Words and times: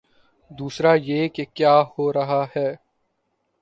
دوسرا 0.51 0.93
یہ 0.93 1.27
کہ 1.27 1.45
کیا 1.53 1.81
ہو 1.81 2.13
رہا 2.13 2.45
ہے۔ 2.55 2.75